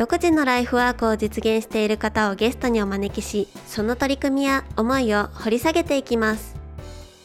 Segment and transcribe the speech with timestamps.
[0.00, 6.56] 独自のライフワークを実現している方をゲストにお招きしその取り組みや思いを掘り下げていきます。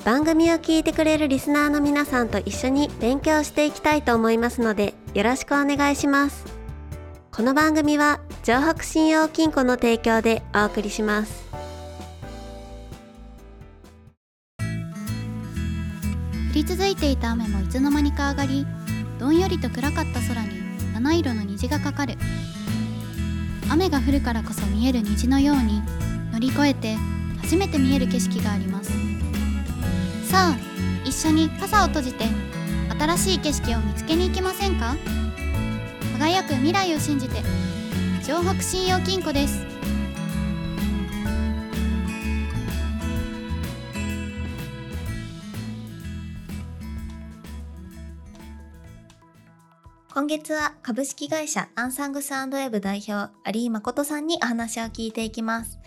[0.04, 6.44] 番組を聞いてくれるリスナーの皆さんと一緒に勉強していきたいと思いますのでよろしくお願いします。
[7.32, 11.46] この番組は城北信用金庫の提供でお送りします。
[14.60, 14.64] 降
[16.54, 18.68] り続いていた雨もいつの間にか上がり
[19.18, 20.50] どんよりと暗かった空に
[20.94, 22.18] 七色の虹がかかる。
[23.76, 25.82] 雨が降るからこそ見える虹のように
[26.32, 26.96] 乗り越えて
[27.42, 28.90] 初めて見える景色があります。
[30.24, 30.58] さあ
[31.04, 32.24] 一緒に傘を閉じて
[32.98, 34.96] 新しい景色を見つけに行きませんか？
[36.18, 37.44] 輝く未来を信じて
[38.24, 39.66] 城北信用金庫です。
[50.16, 55.78] 今月は株式会社アンサングスウェブ代表有井誠さんにお話を聞いていきます。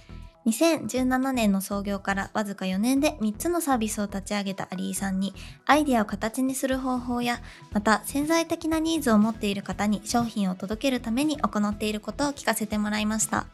[0.44, 5.32] 2017年の創業からわずか4年で3つのサービスを立ち上げた有井さんに
[5.64, 7.40] アイデアを形にする方法や
[7.72, 13.46] また潜在的なニーズを持っている方に商品を届けるために行っていることを聞かせてもらいました。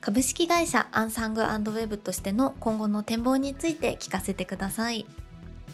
[0.00, 5.06] 株式会社アンサングウェブとしての今後の展望について聞かせてください。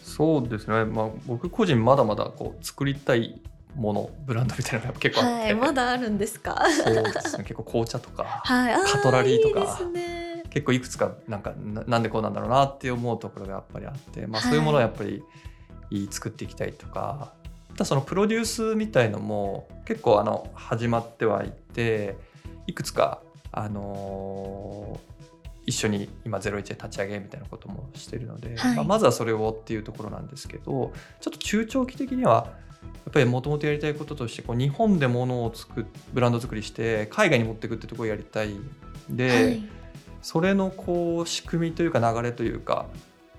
[0.03, 3.39] そうですね、まあ、僕個人まだまだこう作りたい
[3.75, 6.61] ものブランドみたいなのが結構あって、はいまだあるんですか？
[6.69, 7.43] そうですね。
[7.43, 10.43] 結構紅茶とか、 はい、あカトラリーとかね。
[10.49, 15.23] 結構いくつかなんかななんでこうなんだろうなって思うところがやっぱりあって、まあ、そういうものをやっぱり
[16.11, 17.31] 作っていきたいとか、
[17.69, 22.17] またそのプロデュースみたいのも結構あの始まってはいて
[22.67, 23.21] いくつか
[23.53, 25.20] あのー
[25.65, 28.75] 一緒に今01で立ち上げみたいなこともしてるので、はい。
[28.75, 38.63] まあ、まずはそれをっていうところなんですけどちょっと中長期的にはやっぱりもともとやりたいこととしてこう日本で物を作っブランド作りして海外に持っていくってところをやりたいん
[39.09, 39.63] で、はい。
[40.21, 42.85] それのこう仕組みというか流れというか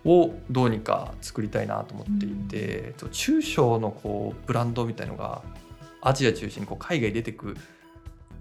[0.04, 5.42] をどうにか作りたいなと思っていて、中小のこうブランドみたいのが
[6.00, 7.56] アジア中心にこう海外に出てく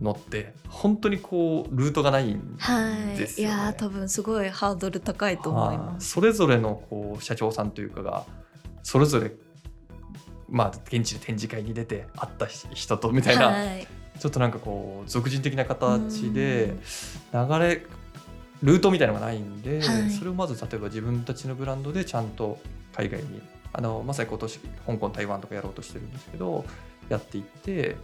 [0.02, 3.56] のって本当にこうルートがないんはい、ですよね。
[3.56, 3.58] い。
[3.58, 5.78] やー多分すごいハードル高いと思いはい。
[5.78, 6.10] ます。
[6.10, 8.26] それぞれのこう社長さんというかが
[8.84, 9.32] それぞれ
[10.50, 13.88] まあ現地で展示会に出て会った人とみたいな、はい、
[14.20, 16.76] ちょっとなんかこう俗人的な形で
[17.34, 17.86] 流れ
[18.64, 20.10] ルートみたいなのがないんで、はい。
[20.10, 22.60] それをまず例えば自分たちのブランドでちゃんと
[22.96, 23.42] 海外に
[23.74, 26.66] あのまさに今年香港台湾とかやろうとしてるんですけど
[27.08, 27.96] やっていって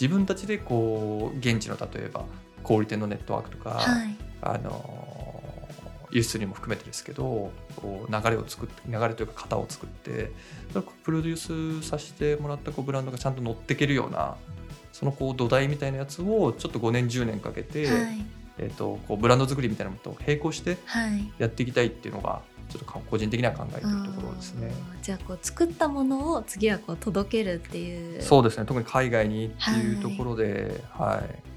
[0.00, 2.24] 自分たちでこう現地の例えば
[2.62, 5.06] 小売店のネットワークとか、はい、あの
[6.10, 10.30] 輸出にも含めてですけどこう流れを作って流れというか型を作って
[11.04, 14.36] プロデュースさせてもらったこうブランドがちゃんと乗っていけるような
[14.92, 18.24] そのこう土台みたいなやつをちょっと5年10年かけて、はい、
[18.58, 21.32] えー、とこうブランド作りみたいなのと並行してはい。
[21.38, 24.72] やっていきたいっていうのがちょっとか個人的には考えているところですね。
[25.02, 28.22] じゃあこう作ったものを次はこう届けるっていう。
[28.22, 31.56] そうですね特に海外にっていうところで、はい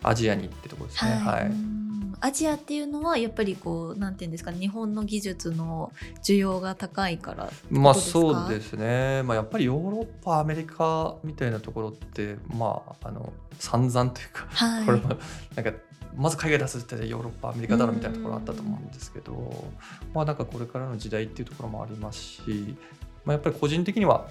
[0.00, 1.10] アジアにってところですね。
[1.10, 1.20] はい。
[1.20, 1.77] はいうん
[2.20, 5.92] アジアっていうのはやっぱりこうなんていうんですか日本の技術の
[6.22, 14.86] 需要が高いからまあそうですね、まあ、やっぱりヨーロッパアメリカみたいなところってまああの散々というか、はい。
[14.86, 15.08] これも
[15.56, 15.72] なんか
[16.16, 19.72] まず海外出すってヨーロッパアメリカだろみたいなところあったと思うんですけど
[20.14, 22.76] まあなんかこれからの時代っていうところもありますし、
[23.24, 24.28] まあ、やっぱり個人的には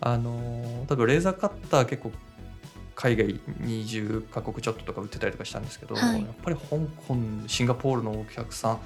[0.00, 2.10] あの例えばレーザーカッター結構
[3.00, 6.20] 海外20カ国ちょっととか売ってたりとかしたんですけど、はい。
[6.20, 6.76] やっぱり香
[7.08, 7.16] 港
[7.46, 8.78] シンガポールのお客さん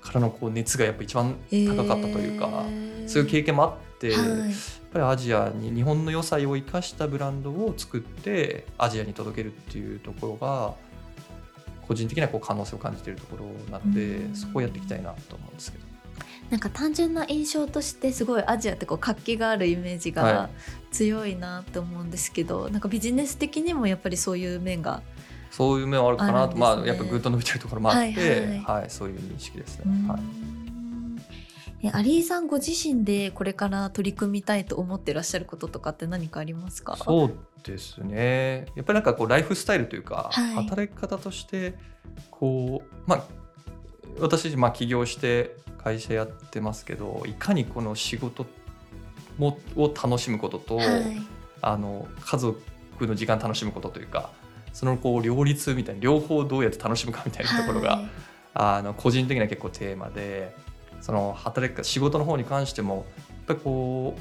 [0.00, 3.08] からのこう熱がやっぱ一番高かったというか、えー。
[3.08, 4.16] そういう経験もあって、はい。
[4.16, 4.48] やっ
[4.92, 10.74] ぱりアジアに日本の良さを生かしたブランドを作ってアジアに届けるっていうところが
[11.86, 14.34] 個人的にはこう可能性を感じているところなのでうん。
[14.34, 15.93] そこをやっていきたいなと思うんですけど。
[16.50, 20.50] なんか単純な印象としてすごいアジアってこう活気があるイメージはが
[20.92, 25.02] 強いなって思うんですけど、なんかビジネス的にもやっぱりそういう面が
[25.50, 26.60] そういう面はあるかなと、ね。
[26.60, 28.90] まあやっぱぐっと伸びてるところもあって、はいはいはい。
[28.90, 29.84] そういう認識ですね。
[29.86, 30.08] うん。
[30.08, 30.20] はい。
[31.82, 36.96] え有井さんご自身でこれから取り組みたいと思ってらっしゃることとかって何かありますか？
[36.96, 38.66] そうですね。
[38.74, 40.54] やっぱりなんかこうライフスタイルというか、はい。
[40.54, 41.74] 働き方として
[42.30, 43.24] こうまあ
[44.20, 48.46] 私まあ起業して会社やってますけどいかにこの仕事
[49.38, 51.22] もを楽しむことと、はい。
[51.66, 54.30] あの家族の時間楽しむことというか
[54.74, 58.10] そのこう両立みたいな両方どうやって楽しむかみたいなところが、はい。
[58.54, 60.54] あの個人的には結構テーマで
[61.00, 63.04] その働き方仕事の方に関してもやっ
[63.46, 64.20] ぱりこう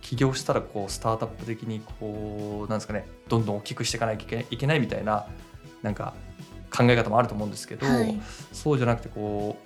[0.00, 5.26] 起業したらこうスタートアップ的にこうなんですかねどんどん大きくしていかなきゃいけいけないみたいな
[5.82, 6.14] なんか
[6.74, 8.20] 考え方もあると思うんですけど、はい。
[8.52, 9.65] そうじゃなくてこう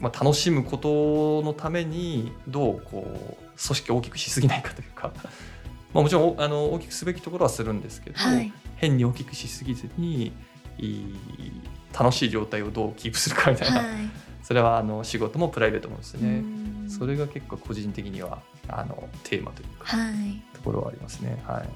[0.00, 5.12] まあ、楽しむことのためにどうこう組織を大きくしすぎないかというか、
[5.94, 8.52] まあ、もちろんおあの大きくすべきところはするんですけど、はい。
[8.76, 10.32] 変に大きくしすぎずに
[10.78, 11.14] いい
[11.96, 13.86] 楽しい状態をどうキープするかみたいな、はい。
[14.42, 16.90] それはあの仕事もプライベートもですね、うん。
[16.90, 20.42] それが結構個人的にはあのテーマというかはい。
[20.54, 21.40] ところはありますね。
[21.46, 21.68] はい、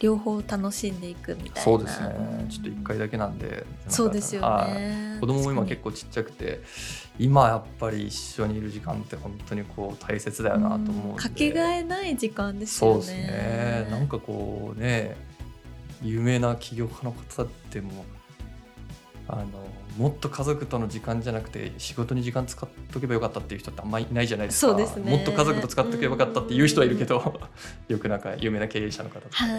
[0.00, 1.60] 両方楽しんでいくみたいな。
[1.62, 2.08] そうですね。
[2.48, 3.66] ちょっと1回だけなんで。
[3.88, 6.60] そうですよはいね子供も今結構ちっちゃくて
[7.18, 13.02] 今やっぱり一緒にいる時間って本当にこう大切だよなと思うかけがえない時間ですよね。
[13.02, 13.88] そうですね。
[13.90, 15.16] なんかこうね
[16.02, 18.04] 有名な起業家の方っても
[19.28, 19.44] あの
[19.98, 24.74] もっと家族との時間じゃなくて仕事に時間使っとけばよかったっていう人ってあんまりいないじゃないですか。
[24.74, 24.86] ね。
[25.04, 27.40] もっと家族と使っとけばよかったっていう人はいるけど
[27.88, 29.52] よくなんか有名な経営者の方とか、はい。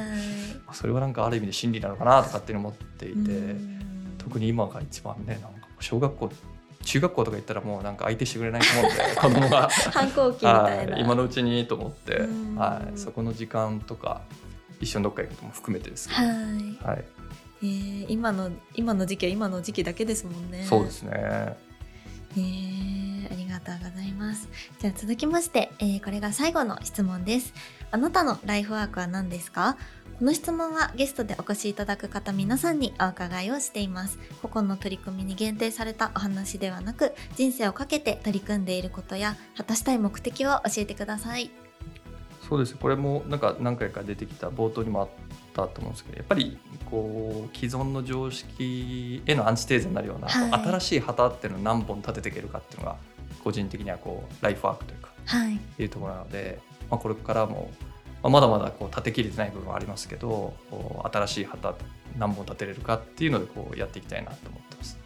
[0.71, 3.15] それはなんかある意味で真理なのかなとかっていうのを思っていて。
[3.15, 3.79] うん。
[4.17, 6.29] 特に今が一番ねなんか小学校
[6.85, 9.69] 中学校とか行ったらもうなんか相手してくれないと思うんで 子供が。
[9.91, 10.93] 反抗期みたいな。
[10.93, 11.01] はい。
[11.01, 12.17] 今のうちにと思って。
[12.17, 14.21] うん、はい、そこの時間とか
[14.79, 16.27] 一緒にどっか行くことも含めてですけど、はい、
[16.83, 17.03] はい
[17.61, 20.65] えー今の今の時期は今の時期だけですもんね。
[20.65, 21.11] そうですね。
[21.13, 22.99] えー
[23.31, 24.47] ありがとうございます。
[24.79, 27.53] じゃあ続きまして、えーこれが最後の質問です。
[27.91, 29.77] あなたのライフワークは何ですか？
[30.19, 34.19] この質問はゲストでお越しいただく方皆さんにお伺いをしています。
[34.41, 41.51] 個々の取り組みに限定されたお話ではなく人生をかけて取り組んでいることや果たしたい目的を教えてください
[42.49, 45.09] そうですこれもなんか何回か出てきた冒頭にもあっ
[45.53, 46.57] たと思うんですけどやっぱり
[46.89, 50.63] こう既存の常識へのアンチテーゼになるような、はい。
[50.63, 52.95] 新しい旗っていうのを何本立てていけるかっていうのが
[53.43, 55.59] 個人的にはこうライフワークというかはい。
[55.77, 56.59] いうところなので、
[56.89, 57.69] まあ、これからも、
[58.23, 60.55] まあまだまだこう立てきれてない部分はありますけど
[61.13, 61.75] 新しい旗
[62.17, 64.97] 何本立てれるかっていうのでこうやっていきたいなと思ってます。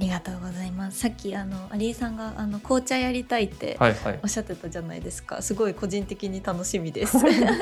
[0.00, 1.00] ありがとうございます。
[1.00, 4.20] さっきあの有井さんがあの紅茶やりたいってはいはい。
[4.22, 5.42] おっしゃってたじゃないですか。
[5.42, 7.18] すごい個人的に楽しみです。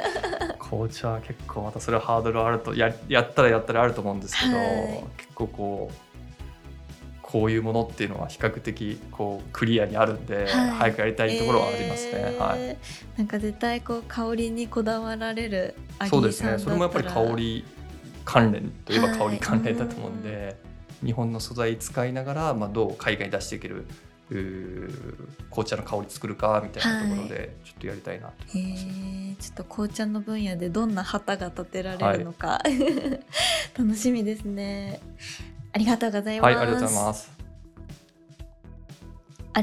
[0.60, 5.04] 紅茶は結構またそれはハードルあるとややったらやったらあると思うんですけど、はい。
[5.16, 5.94] 結構こう
[7.22, 10.46] こういうものっていうのは比較的こうクリアにあるんで、はい。
[10.46, 12.12] 早くやりたいところはありますね。
[12.14, 12.40] えー。
[12.40, 12.78] はい、
[13.16, 15.74] なんか絶対こう香りにこだわられる
[16.08, 16.56] そうですね。
[16.56, 17.64] それもやっぱり香り
[18.24, 20.67] 関連といえばはい香り関連だと思うんで、
[21.04, 23.86] 日本の素材使いながら、まあ、どう海外に出していける
[24.28, 28.84] 紅茶の香り作るかみたいなところでちょっとやりたいなとへ思います。
[28.84, 29.36] ー。
[29.36, 32.60] ちょっと紅茶の分野でどんな旗が立てられるのか、
[33.78, 35.00] 楽しみですね。
[35.72, 37.30] ありがとうございます、はい、ありがとうございます。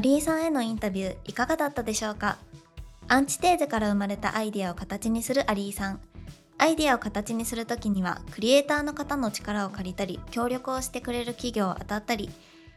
[0.02, 2.38] 有井さんへのインタビューいかがだったでしょうか？
[3.08, 6.00] アンチテーゼから生まれたアイデアを形にする有井さん
[6.58, 12.30] アイデアを形にするときにはクリエイターの方の力を借りたり協力をしてくれる企業を当たったり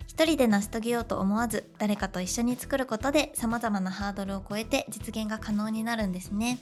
[0.07, 6.59] 一人で成し遂げようと思わず誰かと一緒に作ることで様々なハードルを超えて実現が可能になるんですね。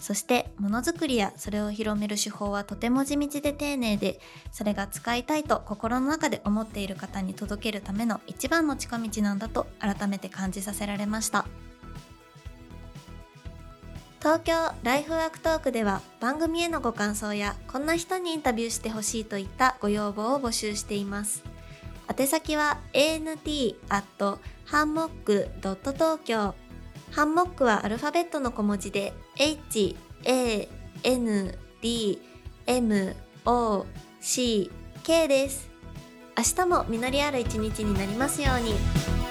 [0.00, 4.20] そしてものづくりやそれを広める手法はとても地道で丁寧で
[4.52, 11.46] それが使いたいと心の中で思っている方に届けるための一番の近道なんだと改めて感じさせられました。
[14.24, 21.44] 東京ライフワークトークでは番組へのご感想やこんな人にインタビューしてほしいといったご要望を募集しています。
[22.08, 23.76] 宛先は ant
[24.66, 26.54] hanmok.tokyo
[27.10, 30.68] ハンモックはアルファベットの小文字で h a
[31.02, 32.22] n d
[32.66, 33.86] m o
[34.22, 34.70] c
[35.02, 35.68] k です。
[36.34, 39.23] 明日も実りある一日になりますように。